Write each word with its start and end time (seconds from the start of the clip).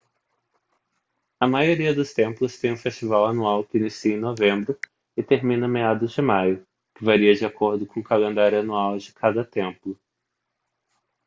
a 1.39 1.45
maioria 1.47 1.93
dos 1.93 2.11
templos 2.11 2.57
tem 2.59 2.71
um 2.71 2.75
festival 2.75 3.27
anual 3.27 3.63
que 3.63 3.77
inicia 3.77 4.15
em 4.15 4.19
novembro 4.19 4.75
e 5.15 5.21
termina 5.21 5.67
meados 5.67 6.13
de 6.13 6.23
maio 6.23 6.65
que 6.95 7.05
varia 7.05 7.35
de 7.35 7.45
acordo 7.45 7.85
com 7.85 7.99
o 7.99 8.03
calendário 8.03 8.61
anual 8.61 8.97
de 8.97 9.13
cada 9.13 9.45
templo 9.45 9.95